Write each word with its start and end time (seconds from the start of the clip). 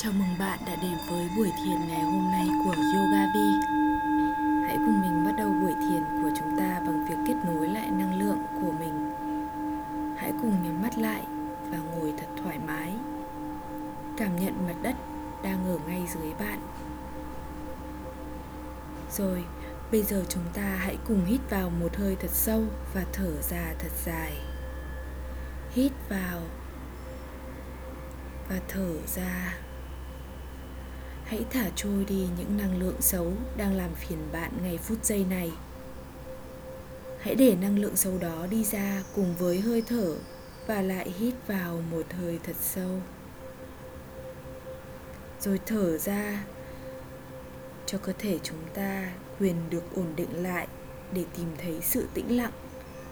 Chào 0.00 0.12
mừng 0.12 0.38
bạn 0.38 0.58
đã 0.66 0.76
đến 0.82 0.96
với 1.10 1.28
buổi 1.36 1.50
thiền 1.64 1.88
ngày 1.88 2.02
hôm 2.02 2.30
nay 2.30 2.48
của 2.64 2.70
Yoga 2.70 3.32
Vi. 3.34 3.50
Hãy 4.66 4.76
cùng 4.76 5.00
mình 5.00 5.24
bắt 5.24 5.32
đầu 5.38 5.48
buổi 5.48 5.72
thiền 5.72 6.02
của 6.22 6.30
chúng 6.38 6.58
ta 6.58 6.80
bằng 6.86 7.06
việc 7.08 7.16
kết 7.26 7.34
nối 7.46 7.68
lại 7.68 7.90
năng 7.90 8.18
lượng 8.18 8.38
của 8.60 8.72
mình. 8.72 9.14
Hãy 10.18 10.32
cùng 10.42 10.62
nhắm 10.62 10.82
mắt 10.82 10.98
lại 10.98 11.22
và 11.70 11.78
ngồi 11.78 12.14
thật 12.18 12.26
thoải 12.42 12.58
mái. 12.66 12.92
Cảm 14.16 14.36
nhận 14.36 14.66
mặt 14.66 14.74
đất 14.82 14.96
đang 15.42 15.64
ở 15.66 15.78
ngay 15.86 16.02
dưới 16.14 16.32
bạn. 16.38 16.60
Rồi, 19.12 19.44
bây 19.92 20.02
giờ 20.02 20.24
chúng 20.28 20.44
ta 20.54 20.76
hãy 20.78 20.98
cùng 21.08 21.24
hít 21.24 21.40
vào 21.50 21.70
một 21.70 21.96
hơi 21.96 22.16
thật 22.16 22.30
sâu 22.30 22.64
và 22.94 23.04
thở 23.12 23.42
ra 23.42 23.74
thật 23.78 23.92
dài. 24.04 24.32
Hít 25.70 25.92
vào 26.08 26.40
và 28.48 28.60
thở 28.68 28.96
ra 29.06 29.54
hãy 31.28 31.44
thả 31.50 31.70
trôi 31.76 32.04
đi 32.04 32.26
những 32.38 32.56
năng 32.56 32.78
lượng 32.78 33.00
xấu 33.00 33.32
đang 33.56 33.76
làm 33.76 33.90
phiền 33.94 34.18
bạn 34.32 34.50
ngày 34.62 34.78
phút 34.78 35.04
giây 35.04 35.24
này. 35.30 35.52
Hãy 37.20 37.34
để 37.34 37.56
năng 37.60 37.78
lượng 37.78 37.96
xấu 37.96 38.18
đó 38.18 38.46
đi 38.50 38.64
ra 38.64 39.02
cùng 39.14 39.34
với 39.38 39.60
hơi 39.60 39.82
thở 39.82 40.14
và 40.66 40.82
lại 40.82 41.12
hít 41.18 41.34
vào 41.46 41.82
một 41.90 42.02
hơi 42.12 42.38
thật 42.42 42.56
sâu. 42.60 43.00
Rồi 45.40 45.60
thở 45.66 45.98
ra 45.98 46.44
cho 47.86 47.98
cơ 47.98 48.12
thể 48.18 48.38
chúng 48.42 48.62
ta 48.74 49.12
quyền 49.40 49.56
được 49.70 49.94
ổn 49.96 50.06
định 50.16 50.42
lại 50.42 50.68
để 51.12 51.24
tìm 51.36 51.48
thấy 51.58 51.78
sự 51.82 52.06
tĩnh 52.14 52.36
lặng, 52.36 52.52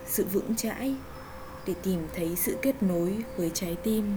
sự 0.07 0.25
vững 0.25 0.57
chãi, 0.57 0.95
để 1.67 1.75
tìm 1.83 2.07
thấy 2.15 2.37
sự 2.37 2.57
kết 2.63 2.83
nối 2.83 3.19
với 3.37 3.51
trái 3.55 3.77
tim. 3.83 4.17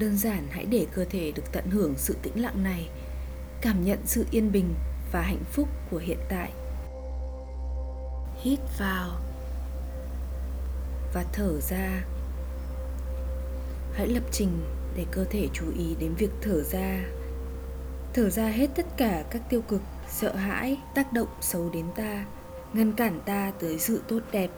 Đơn 0.00 0.16
giản, 0.16 0.46
hãy 0.50 0.64
để 0.64 0.86
cơ 0.94 1.04
thể 1.04 1.32
được 1.32 1.42
tận 1.52 1.70
hưởng 1.70 1.94
sự 1.96 2.16
tĩnh 2.22 2.42
lặng 2.42 2.64
này. 2.64 2.88
Cảm 3.60 3.84
nhận 3.84 3.98
sự 4.04 4.26
yên 4.30 4.52
bình 4.52 4.74
và 5.12 5.22
hạnh 5.22 5.44
phúc 5.52 5.68
của 5.90 5.98
hiện 5.98 6.18
tại. 6.28 6.52
Hít 8.42 8.58
vào 8.78 9.20
và 11.14 11.24
thở 11.32 11.60
ra. 11.60 12.04
Hãy 13.92 14.08
lập 14.08 14.22
trình 14.32 14.48
để 14.96 15.06
cơ 15.10 15.24
thể 15.24 15.48
chú 15.52 15.64
ý 15.78 15.94
đến 16.00 16.14
việc 16.14 16.30
thở 16.42 16.62
ra. 16.62 17.04
Thở 18.14 18.30
ra 18.30 18.48
hết 18.48 18.70
tất 18.76 18.86
cả 18.96 19.24
các 19.30 19.42
tiêu 19.50 19.62
cực, 19.62 19.82
sợ 20.08 20.36
hãi, 20.36 20.76
tác 20.94 21.12
động 21.12 21.28
xấu 21.40 21.70
đến 21.70 21.86
ta, 21.96 22.26
ngăn 22.72 22.92
cản 22.92 23.20
ta 23.26 23.52
tới 23.60 23.78
sự 23.78 24.02
tốt 24.08 24.20
đẹp. 24.32 24.50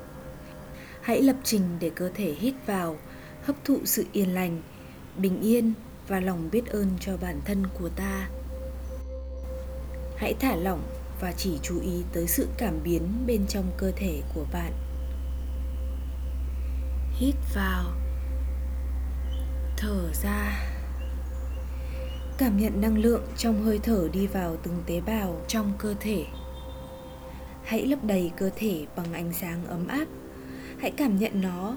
Hãy 1.01 1.23
lập 1.23 1.37
trình 1.45 1.63
để 1.81 1.91
cơ 1.91 2.11
thể 2.15 2.35
hít 2.39 2.55
vào, 2.67 2.97
hấp 3.43 3.57
thụ 3.65 3.79
sự 3.85 4.05
yên 4.13 4.35
lành 4.35 4.63
bình 5.17 5.41
yên 5.41 5.73
và 6.09 6.21
lòng 6.21 6.49
biết 6.53 6.67
ơn 6.67 6.89
cho 7.01 7.17
bản 7.17 7.41
thân 7.45 7.67
của 7.79 7.89
ta. 7.89 8.29
Hãy 10.17 10.35
thả 10.41 10.57
lỏng 10.57 10.83
và 11.21 11.33
chỉ 11.33 11.59
chú 11.63 11.81
ý 11.81 12.03
tới 12.13 12.27
sự 12.27 12.49
cảm 12.59 12.79
biến 12.85 13.03
bên 13.27 13.47
trong 13.49 13.65
cơ 13.77 13.93
thể 13.97 14.23
của 14.35 14.45
bạn. 14.53 14.73
Hít 17.13 17.35
vào. 17.55 17.85
Thở 19.77 20.13
ra. 20.23 20.69
Cảm 22.39 22.57
nhận 22.57 22.81
năng 22.81 22.99
lượng 22.99 23.23
trong 23.37 23.63
hơi 23.63 23.81
thở 23.83 24.09
đi 24.13 24.27
vào 24.27 24.57
từng 24.63 24.83
tế 24.87 25.01
bào 25.01 25.41
trong 25.49 25.73
cơ 25.79 25.95
thể. 26.01 26.25
Hãy 27.65 27.87
lấp 27.87 28.05
đầy 28.05 28.31
cơ 28.37 28.51
thể 28.57 28.87
bằng 28.97 29.13
ánh 29.13 29.33
sáng 29.33 29.67
ấm 29.67 29.87
áp. 29.87 30.07
Hãy 30.81 30.91
cảm 30.91 31.19
nhận 31.19 31.41
nó 31.41 31.77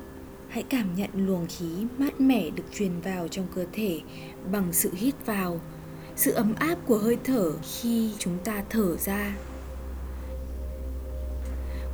hãy 0.55 0.63
cảm 0.69 0.95
nhận 0.95 1.09
luồng 1.13 1.47
khí 1.49 1.85
mát 1.97 2.21
mẻ 2.21 2.49
được 2.49 2.63
truyền 2.73 3.01
vào 3.01 3.27
trong 3.27 3.47
cơ 3.55 3.65
thể 3.73 4.01
bằng 4.51 4.73
sự 4.73 4.91
hít 4.95 5.15
vào, 5.25 5.59
sự 6.15 6.31
ấm 6.31 6.55
áp 6.55 6.75
của 6.87 6.97
hơi 6.97 7.17
thở 7.23 7.51
khi 7.61 8.11
chúng 8.19 8.37
ta 8.43 8.63
thở 8.69 8.97
ra. 8.97 9.35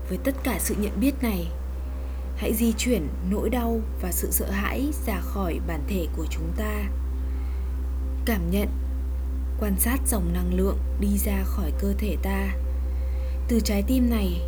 Với 0.10 0.18
tất 0.24 0.36
cả 0.44 0.58
sự 0.60 0.76
nhận 0.80 1.00
biết 1.00 1.12
này, 1.22 1.48
hãy 2.38 2.54
di 2.54 2.74
chuyển 2.78 3.08
nỗi 3.32 3.50
đau 3.50 3.80
và 4.02 4.12
sự 4.12 4.28
sợ 4.32 4.52
hãi 4.52 4.92
ra 5.06 5.20
khỏi 5.22 5.60
bản 5.68 5.82
thể 5.88 6.08
của 6.18 6.26
chúng 6.30 6.52
ta. 6.58 6.84
Cảm 8.26 8.52
nhận, 8.52 8.68
quan 9.60 9.76
sát 9.80 9.98
dòng 10.08 10.34
năng 10.34 10.54
lượng 10.54 10.78
đi 11.00 11.18
ra 11.18 11.44
khỏi 11.44 11.72
cơ 11.80 11.94
thể 11.98 12.18
ta. 12.24 12.50
Từ 13.48 13.60
trái 13.60 13.84
tim 13.88 14.10
này, 14.10 14.42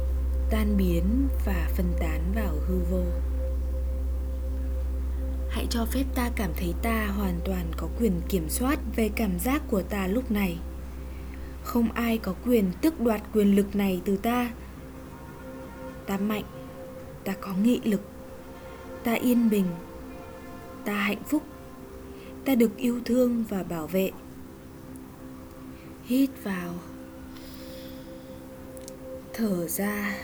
tan 0.50 0.78
biến 0.78 1.28
và 1.46 1.70
phân 1.76 1.94
tán 2.00 2.32
vào 2.36 2.56
hư 2.68 2.80
vô 2.92 3.33
hãy 5.54 5.68
cho 5.70 5.86
phép 5.86 6.04
ta 6.16 6.30
cảm 6.36 6.52
thấy 6.58 6.74
ta 6.82 7.08
hoàn 7.08 7.40
toàn 7.46 7.72
có 7.78 7.88
quyền 8.00 8.22
kiểm 8.30 8.50
soát 8.50 8.80
về 8.96 9.10
cảm 9.16 9.40
giác 9.40 9.62
của 9.70 9.82
ta 9.82 10.08
lúc 10.08 10.32
này. 10.32 10.58
Không 11.64 11.92
ai 11.92 12.18
có 12.18 12.34
quyền 12.46 12.72
tước 12.82 13.02
đoạt 13.02 13.22
quyền 13.34 13.56
lực 13.56 13.76
này 13.76 14.02
từ 14.06 14.18
ta. 14.18 14.52
Ta 16.08 16.18
mạnh, 16.18 16.44
ta 17.24 17.34
có 17.42 17.54
nghị 17.54 17.82
lực, 17.84 18.02
ta 19.04 19.14
yên 19.14 19.50
bình, 19.50 19.66
ta 20.86 20.94
hạnh 20.94 21.24
phúc, 21.24 21.44
ta 22.46 22.56
được 22.56 22.78
yêu 22.78 23.00
thương 23.06 23.44
và 23.50 23.64
bảo 23.64 23.88
vệ. 23.88 24.12
Hít 26.06 26.30
vào. 26.44 26.74
Thở 29.34 29.68
ra. 29.68 30.16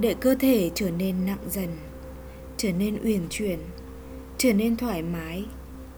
Để 0.00 0.14
cơ 0.20 0.34
thể 0.34 0.70
trở 0.74 0.90
nên 0.90 1.26
nặng 1.26 1.44
dần 1.50 1.89
trở 2.60 2.72
nên 2.72 3.02
uyển 3.04 3.26
chuyển, 3.30 3.58
trở 4.38 4.52
nên 4.52 4.76
thoải 4.76 5.02
mái 5.02 5.44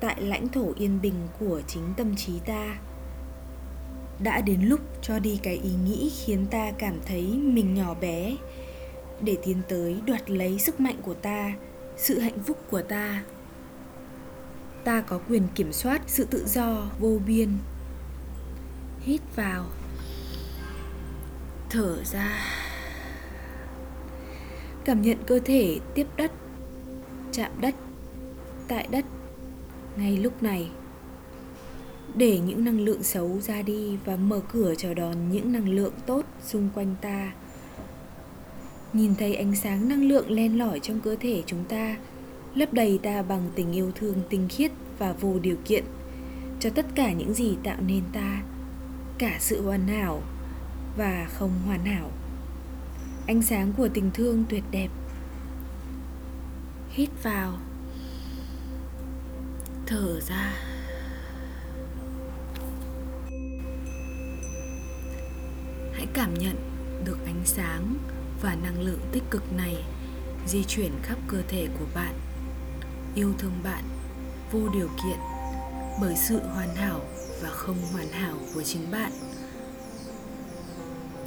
tại 0.01 0.23
lãnh 0.23 0.49
thổ 0.49 0.73
yên 0.77 1.01
bình 1.03 1.29
của 1.41 1.61
chính 1.67 1.83
tâm 1.97 2.17
trí 2.17 2.33
ta. 2.47 2.79
Đã 4.23 4.41
đến 4.41 4.63
lúc 4.63 4.81
cho 5.03 5.19
đi 5.19 5.41
cái 5.43 5.55
ý 5.55 5.71
nghĩ 5.85 6.13
khiến 6.25 6.47
ta 6.51 6.71
cảm 6.79 7.01
thấy 7.07 7.23
mình 7.27 7.75
nhỏ 7.75 7.95
bé. 7.95 8.37
Để 9.21 9.37
tiến 9.45 9.63
tới 9.69 10.01
đoạt 10.07 10.31
lấy 10.31 10.59
sức 10.59 10.81
mạnh 10.81 10.97
của 11.03 11.15
ta, 11.15 11.53
sự 11.97 12.19
hạnh 12.19 12.39
phúc 12.47 12.59
của 12.71 12.83
ta. 12.83 13.23
Ta 14.85 15.01
có 15.01 15.21
quyền 15.29 15.43
kiểm 15.55 15.73
soát 15.73 16.03
sự 16.07 16.25
tự 16.25 16.47
do, 16.47 16.91
vô 16.99 17.19
biên. 17.27 17.59
Hít 19.01 19.21
vào. 19.37 19.65
Thở 21.71 22.05
ra. 22.05 22.39
Cảm 24.85 25.03
nhận 25.03 25.19
cơ 25.27 25.39
thể, 25.45 25.79
tiếp 25.95 26.07
đất 26.17 26.33
chạm 27.33 27.51
đất, 27.61 27.75
tại 28.69 28.89
đất. 28.91 29.05
Ngay 29.97 30.17
lúc 30.17 30.43
này, 30.43 30.71
để 32.15 32.39
những 32.39 32.65
năng 32.65 32.81
lượng 32.81 33.03
xấu 33.03 33.41
ra 33.41 33.63
đi 33.63 33.99
và 34.05 34.17
mở 34.17 34.41
cửa 34.53 34.75
chào 34.79 34.95
đón 34.95 35.17
những 35.33 35.53
năng 35.53 35.69
lượng 35.69 35.93
tốt 36.07 36.25
xung 36.45 36.69
quanh 36.75 36.95
ta. 37.01 37.33
Nhìn 38.93 39.15
thấy 39.15 39.35
ánh 39.35 39.57
sáng 39.57 39.89
năng 39.89 40.09
lượng 40.09 40.31
len 40.31 40.59
lỏi 40.59 40.81
trong 40.81 41.01
cơ 41.01 41.17
thể 41.21 41.43
chúng 41.47 41.65
ta, 41.65 41.97
lấp 42.55 42.73
đầy 42.73 42.99
ta 43.03 43.23
bằng 43.23 43.51
tình 43.55 43.73
yêu 43.73 43.93
thương 43.95 44.17
tinh 44.31 44.49
khiết 44.49 44.73
và 44.99 45.13
vô 45.13 45.39
điều 45.39 45.57
kiện. 45.65 45.85
Cho 46.61 46.71
tất 46.71 46.87
cả 46.95 47.13
những 47.13 47.35
gì 47.35 47.57
tạo 47.65 47.77
nên 47.87 48.03
ta, 48.13 48.43
cả 49.19 49.37
sự 49.41 49.63
hoàn 49.63 49.89
hảo 49.89 50.23
và 50.97 51.29
không 51.33 51.51
hoàn 51.67 51.85
hảo. 51.85 52.11
Ánh 53.27 53.43
sáng 53.43 53.73
của 53.77 53.89
tình 53.89 54.11
thương 54.15 54.45
tuyệt 54.49 54.65
đẹp 54.71 54.89
hít 56.93 57.11
vào. 57.23 57.53
Thở 59.87 60.21
ra. 60.21 60.53
Hãy 65.93 66.07
cảm 66.15 66.35
nhận 66.35 66.57
được 67.05 67.19
ánh 67.27 67.43
sáng 67.45 67.95
và 68.43 68.55
năng 68.55 68.81
lượng 68.81 69.01
tích 69.13 69.23
cực 69.31 69.53
này 69.53 69.85
di 70.47 70.65
chuyển 70.65 70.93
khắp 71.03 71.19
cơ 71.29 71.43
thể 71.49 71.69
của 71.79 71.87
bạn, 71.95 72.15
yêu 73.15 73.33
thương 73.39 73.61
bạn 73.65 73.85
vô 74.53 74.69
điều 74.75 74.89
kiện 74.89 75.19
bởi 76.01 76.17
sự 76.17 76.41
hoàn 76.43 76.75
hảo 76.75 77.01
và 77.43 77.49
không 77.49 77.77
hoàn 77.93 78.09
hảo 78.09 78.35
của 78.55 78.63
chính 78.63 78.91
bạn. 78.91 79.13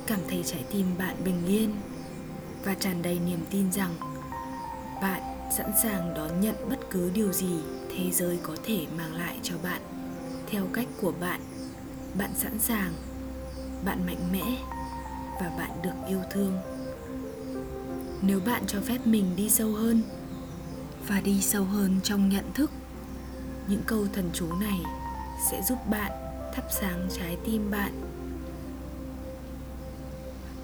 Cảm 0.08 0.20
thấy 0.30 0.44
trái 0.46 0.64
tim 0.72 0.98
bạn 0.98 1.16
bình 1.26 1.46
yên 1.48 1.76
và 2.66 2.74
tràn 2.74 3.02
đầy 3.02 3.20
niềm 3.20 3.46
tin 3.52 3.72
rằng 3.72 3.96
bạn 5.02 5.35
sẵn 5.52 5.72
sàng 5.84 6.14
đón 6.14 6.42
nhận 6.42 6.56
bất 6.70 6.80
cứ 6.92 7.12
điều 7.14 7.34
gì 7.34 7.56
thế 7.90 8.12
giới 8.12 8.40
có 8.44 8.56
thể 8.64 8.86
mang 8.98 9.14
lại 9.14 9.40
cho 9.44 9.56
bạn. 9.64 9.82
Theo 10.48 10.66
cách 10.74 10.88
của 11.02 11.14
bạn 11.20 11.42
bạn 12.18 12.32
sẵn 12.36 12.60
sàng, 12.60 12.94
bạn 13.86 14.06
mạnh 14.06 14.32
mẽ 14.32 14.58
và 15.42 15.52
bạn 15.58 15.72
được 15.84 16.08
yêu 16.08 16.22
thương. 16.32 16.58
Nếu 18.22 18.40
bạn 18.46 18.64
cho 18.68 18.82
phép 18.82 19.08
mình 19.08 19.36
đi 19.36 19.50
sâu 19.50 19.72
hơn 19.72 20.02
và 21.08 21.22
đi 21.22 21.42
sâu 21.42 21.64
hơn 21.64 22.00
trong 22.04 22.30
nhận 22.30 22.46
thức, 22.54 22.72
những 23.68 23.82
câu 23.88 24.08
thần 24.14 24.30
chú 24.34 24.48
này 24.60 24.80
sẽ 25.52 25.62
giúp 25.70 25.78
bạn 25.90 26.12
thắp 26.54 26.66
sáng 26.82 27.08
trái 27.18 27.38
tim 27.46 27.72
bạn. 27.72 28.02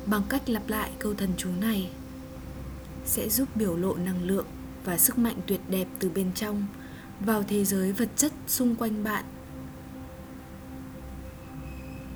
Bằng 0.05 0.23
cách 0.29 0.49
lặp 0.49 0.69
lại 0.69 0.91
câu 0.99 1.13
thần 1.13 1.29
chú 1.37 1.49
này 1.61 1.89
sẽ 3.05 3.29
giúp 3.29 3.47
biểu 3.55 3.75
lộ 3.75 3.95
năng 3.95 4.23
lượng 4.23 4.45
và 4.85 4.97
sức 4.97 5.17
mạnh 5.17 5.35
tuyệt 5.47 5.61
đẹp 5.69 5.87
từ 5.99 6.09
bên 6.09 6.31
trong, 6.35 6.67
vào 7.19 7.43
thế 7.43 7.65
giới 7.65 7.93
vật 7.93 8.09
chất 8.15 8.31
xung 8.47 8.75
quanh 8.75 9.03
bạn. 9.03 9.25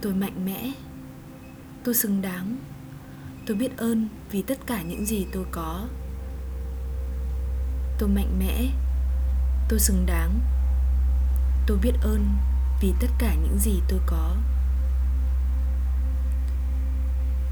Tôi 0.02 0.14
mạnh 0.14 0.46
mẽ. 0.46 0.72
Tôi 1.84 1.96
xứng 1.96 2.22
đáng. 2.22 2.58
Tôi 3.46 3.58
biết 3.58 3.78
ơn 3.78 4.08
vì 4.32 4.42
tất 4.42 4.58
cả 4.68 4.82
những 4.82 5.06
gì 5.06 5.26
tôi 5.32 5.46
có. 5.52 5.88
Tôi 8.00 8.10
mạnh 8.10 8.40
mẽ. 8.40 8.66
Tôi 9.70 9.80
xứng 9.80 10.06
đáng. 10.06 10.40
Tôi 11.68 11.78
biết 11.78 11.94
ơn 12.02 12.30
vì 12.82 12.94
tất 13.00 13.08
cả 13.20 13.36
những 13.36 13.60
gì 13.60 13.82
tôi 13.90 14.00
có. 14.06 14.36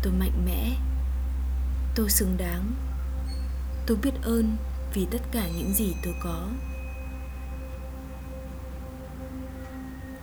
Tôi 0.03 0.13
mạnh 0.13 0.45
mẽ. 0.45 0.75
Tôi 1.95 2.09
xứng 2.09 2.37
đáng. 2.37 2.71
Tôi 3.85 3.97
biết 3.97 4.13
ơn 4.21 4.57
vì 4.93 5.05
tất 5.11 5.21
cả 5.31 5.47
những 5.57 5.73
gì 5.73 5.93
tôi 6.03 6.13
có. 6.19 6.47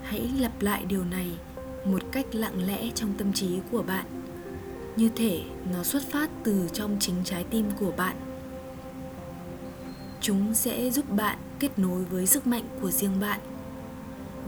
Hãy 0.03 0.31
lặp 0.39 0.63
lại 0.63 0.85
điều 0.85 1.05
này 1.05 1.31
một 1.85 2.03
cách 2.13 2.27
lặng 2.33 2.67
lẽ 2.67 2.91
trong 2.95 3.15
tâm 3.19 3.33
trí 3.33 3.61
của 3.71 3.83
bạn. 3.83 4.07
Như 4.97 5.11
thể 5.17 5.43
nó 5.73 5.83
xuất 5.83 6.03
phát 6.13 6.31
từ 6.45 6.69
trong 6.73 6.97
chính 7.01 7.15
trái 7.25 7.45
tim 7.51 7.71
của 7.81 7.93
bạn. 7.97 8.17
Chúng 10.21 10.55
sẽ 10.55 10.91
giúp 10.91 11.11
bạn 11.11 11.39
kết 11.59 11.79
nối 11.79 12.05
với 12.05 12.27
sức 12.27 12.47
mạnh 12.47 12.65
của 12.83 12.91
riêng 12.91 13.21
bạn 13.21 13.41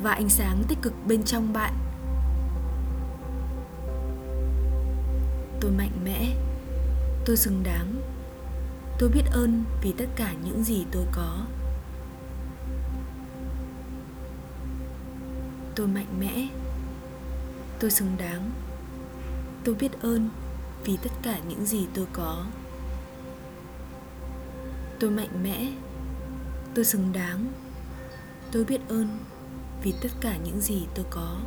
và 0.02 0.12
ánh 0.12 0.28
sáng 0.28 0.62
tích 0.68 0.78
cực 0.82 0.92
bên 1.06 1.22
trong 1.24 1.52
bạn. 1.52 1.74
Tôi 5.60 5.70
mạnh 5.70 6.04
mẽ, 6.04 6.34
tôi 7.26 7.36
xứng 7.36 7.62
đáng 7.62 7.94
tôi 9.02 9.10
biết 9.10 9.24
ơn 9.32 9.64
vì 9.82 9.92
tất 9.92 10.04
cả 10.16 10.34
những 10.44 10.64
gì 10.64 10.86
tôi 10.92 11.04
có. 11.12 11.46
Tôi 15.74 15.86
mạnh 15.86 16.20
mẽ. 16.20 16.48
Tôi 17.78 17.90
xứng 17.90 18.16
đáng. 18.18 18.50
Tôi 19.64 19.74
biết 19.74 20.02
ơn 20.02 20.28
vì 20.84 20.96
tất 21.02 21.10
cả 21.22 21.38
những 21.48 21.66
gì 21.66 21.86
tôi 21.94 22.06
có. 22.12 22.46
Tôi 25.00 25.10
mạnh 25.10 25.42
mẽ. 25.42 25.72
Tôi 26.74 26.84
xứng 26.84 27.12
đáng. 27.12 27.46
Tôi 28.52 28.64
biết 28.64 28.80
ơn 28.88 29.18
vì 29.82 29.94
tất 30.02 30.10
cả 30.20 30.36
những 30.44 30.60
gì 30.60 30.86
tôi 30.94 31.06
có. 31.10 31.40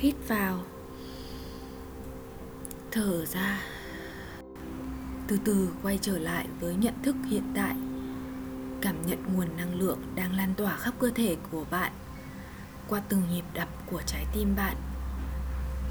Hít 0.00 0.14
vào. 0.28 0.58
Thở 2.90 3.26
ra. 3.26 3.60
Từ 5.28 5.38
từ 5.44 5.68
quay 5.82 5.98
trở 6.02 6.18
lại 6.18 6.46
với 6.60 6.74
nhận 6.74 6.94
thức 7.02 7.16
hiện 7.30 7.52
tại. 7.56 7.74
Cảm 8.80 9.06
nhận 9.06 9.18
nguồn 9.34 9.56
năng 9.56 9.74
lượng 9.74 9.98
đang 10.14 10.32
lan 10.32 10.54
tỏa 10.56 10.76
khắp 10.76 10.94
cơ 11.00 11.10
thể 11.14 11.36
của 11.50 11.64
bạn. 11.70 11.92
Qua 12.88 13.00
từng 13.08 13.22
nhịp 13.32 13.44
đập 13.54 13.68
của 13.90 14.02
trái 14.06 14.26
tim 14.32 14.56
bạn, 14.56 14.76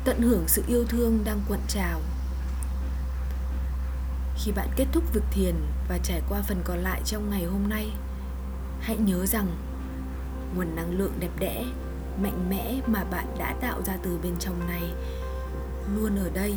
tận 0.05 0.21
hưởng 0.21 0.43
sự 0.47 0.63
yêu 0.67 0.85
thương 0.85 1.19
đang 1.25 1.39
cuộn 1.49 1.59
trào. 1.67 2.01
Khi 4.37 4.51
bạn 4.51 4.67
kết 4.75 4.85
thúc 4.91 5.13
việc 5.13 5.23
thiền 5.31 5.55
và 5.89 5.97
trải 6.03 6.21
qua 6.29 6.41
phần 6.41 6.61
còn 6.63 6.77
lại 6.77 7.01
trong 7.05 7.29
ngày 7.29 7.45
hôm 7.45 7.69
nay, 7.69 7.91
hãy 8.79 8.97
nhớ 8.97 9.25
rằng 9.25 9.47
nguồn 10.55 10.75
năng 10.75 10.97
lượng 10.97 11.13
đẹp 11.19 11.31
đẽ 11.39 11.65
mạnh 12.21 12.49
mẽ 12.49 12.81
mà 12.87 13.03
bạn 13.03 13.25
đã 13.39 13.55
tạo 13.61 13.81
ra 13.81 13.97
từ 14.03 14.17
bên 14.23 14.35
trong 14.39 14.67
này. 14.67 14.93
Luôn 15.95 16.15
ở 16.15 16.29
đây. 16.33 16.55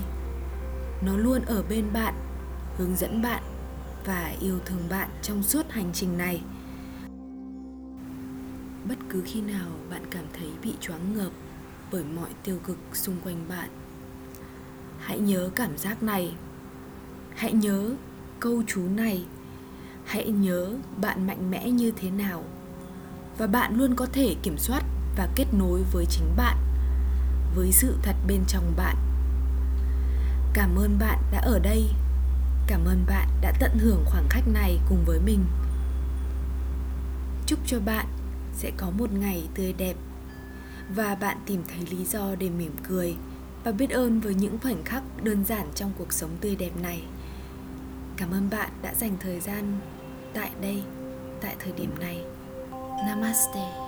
Nó 1.02 1.16
luôn 1.16 1.42
ở 1.42 1.62
bên 1.62 1.92
bạn, 1.92 2.14
hướng 2.78 2.96
dẫn 2.96 3.22
bạn 3.22 3.42
và 4.04 4.34
yêu 4.40 4.58
thương 4.66 4.88
bạn 4.90 5.08
trong 5.22 5.42
suốt 5.42 5.70
hành 5.70 5.90
trình 5.92 6.18
này. 6.18 6.42
Bất 8.88 8.98
cứ 9.08 9.22
khi 9.24 9.40
nào 9.40 9.68
bạn 9.90 10.02
cảm 10.10 10.24
thấy 10.32 10.48
bị 10.62 10.74
choáng 10.80 11.14
ngợp 11.14 11.30
bởi 11.92 12.04
mọi 12.04 12.30
tiêu 12.44 12.58
cực 12.66 12.78
xung 12.92 13.16
quanh 13.24 13.44
bạn, 13.48 13.68
hãy 14.98 15.18
nhớ 15.18 15.50
cảm 15.54 15.78
giác 15.78 16.02
này. 16.02 16.34
Hãy 17.34 17.52
nhớ 17.52 17.94
câu 18.40 18.62
chú 18.66 18.80
này. 18.88 19.24
Hãy 20.04 20.30
nhớ 20.30 20.74
bạn 21.00 21.26
mạnh 21.26 21.50
mẽ 21.50 21.70
như 21.70 21.90
thế 21.90 22.10
nào. 22.10 22.44
Và 23.38 23.46
bạn 23.46 23.76
luôn 23.76 23.94
có 23.96 24.06
thể 24.06 24.36
kiểm 24.42 24.58
soát 24.58 24.82
và 25.16 25.28
kết 25.34 25.46
nối 25.52 25.82
với 25.92 26.06
chính 26.06 26.36
bạn, 26.36 26.56
với 27.54 27.72
sự 27.72 27.96
thật 28.02 28.16
bên 28.26 28.44
trong 28.46 28.72
bạn. 28.76 28.96
Cảm 30.54 30.76
ơn 30.76 30.98
bạn 30.98 31.18
đã 31.32 31.38
ở 31.38 31.58
đây. 31.58 31.84
Cảm 32.66 32.84
ơn 32.84 33.04
bạn 33.06 33.28
đã 33.40 33.52
tận 33.60 33.78
hưởng 33.78 34.04
khoảng 34.06 34.28
khắc 34.28 34.48
này 34.48 34.78
cùng 34.88 35.04
với 35.04 35.18
mình. 35.20 35.44
Chúc 37.46 37.58
cho 37.66 37.80
bạn 37.80 38.06
sẽ 38.54 38.70
có 38.76 38.90
một 38.90 39.12
ngày 39.12 39.48
tươi 39.54 39.72
đẹp 39.72 39.96
và 40.94 41.14
bạn 41.14 41.36
tìm 41.46 41.62
thấy 41.68 41.86
lý 41.90 42.04
do 42.04 42.34
để 42.38 42.50
mỉm 42.50 42.76
cười 42.88 43.16
và 43.64 43.72
biết 43.72 43.90
ơn 43.90 44.20
với 44.20 44.34
những 44.34 44.58
khoảnh 44.62 44.84
khắc 44.84 45.02
đơn 45.22 45.44
giản 45.44 45.68
trong 45.74 45.92
cuộc 45.98 46.12
sống 46.12 46.30
tươi 46.40 46.56
đẹp 46.56 46.76
này. 46.82 47.02
Cảm 48.16 48.30
ơn 48.30 48.50
bạn 48.50 48.70
đã 48.82 48.94
dành 48.94 49.16
thời 49.20 49.40
gian 49.40 49.80
tại 50.34 50.50
đây, 50.62 50.82
tại 51.40 51.56
thời 51.58 51.72
điểm 51.72 51.90
này. 52.00 52.24
Namaste. 53.06 53.81